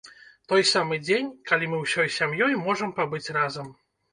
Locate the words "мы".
1.73-1.83